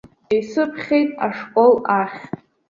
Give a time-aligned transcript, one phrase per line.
[0.37, 2.19] Исыԥхьеит ашкол ахь.